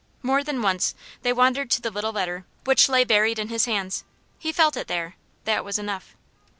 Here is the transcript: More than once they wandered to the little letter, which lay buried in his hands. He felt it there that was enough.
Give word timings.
More 0.23 0.43
than 0.43 0.63
once 0.63 0.95
they 1.21 1.31
wandered 1.31 1.69
to 1.69 1.79
the 1.79 1.91
little 1.91 2.11
letter, 2.11 2.43
which 2.63 2.89
lay 2.89 3.03
buried 3.03 3.37
in 3.37 3.49
his 3.49 3.65
hands. 3.65 4.03
He 4.39 4.51
felt 4.51 4.75
it 4.75 4.87
there 4.87 5.15
that 5.45 5.63
was 5.63 5.77
enough. 5.77 6.15